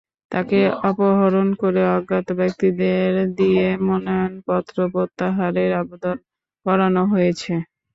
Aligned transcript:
তাঁকে 0.31 0.59
অপহরণ 0.89 1.47
করে 1.61 1.81
অজ্ঞাত 1.95 2.27
ব্যক্তিদের 2.39 3.09
দিয়ে 3.39 3.65
মনোনয়নপত্র 3.87 4.77
প্রত্যাহারের 4.93 5.71
আবেদন 5.81 6.17
করানো 6.65 7.03
হয়েছে। 7.11 7.53